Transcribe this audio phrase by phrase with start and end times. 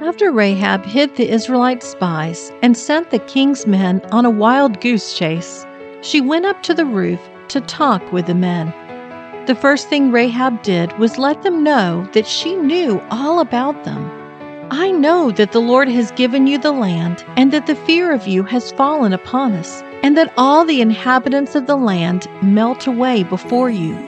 [0.00, 5.18] After Rahab hid the Israelite spies and sent the king's men on a wild goose
[5.18, 5.66] chase,
[6.02, 7.18] she went up to the roof
[7.48, 8.72] to talk with the men.
[9.46, 14.08] The first thing Rahab did was let them know that she knew all about them.
[14.70, 18.28] I know that the Lord has given you the land, and that the fear of
[18.28, 23.24] you has fallen upon us, and that all the inhabitants of the land melt away
[23.24, 24.07] before you.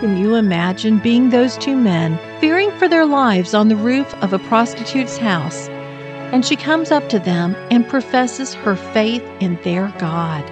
[0.00, 4.32] Can you imagine being those two men, fearing for their lives on the roof of
[4.32, 5.68] a prostitute's house?
[6.32, 10.44] And she comes up to them and professes her faith in their God.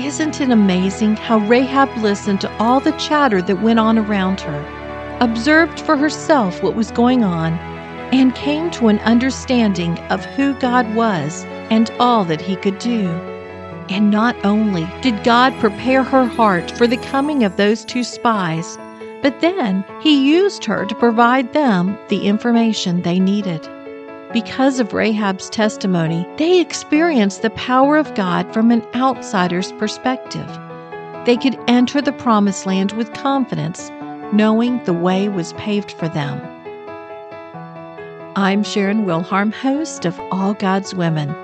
[0.00, 4.80] Isn't it amazing how Rahab listened to all the chatter that went on around her?
[5.20, 7.54] observed for herself what was going on,
[8.12, 13.08] and came to an understanding of who God was and all that He could do.
[13.88, 18.78] And not only did God prepare her heart for the coming of those two spies,
[19.22, 23.68] but then He used her to provide them the information they needed.
[24.32, 30.48] Because of Rahab's testimony, they experienced the power of God from an outsider's perspective.
[31.24, 33.90] They could enter the promised land with confidence
[34.32, 36.40] knowing the way was paved for them.
[38.36, 41.43] I'm Sharon Wilharm, host of All God's Women.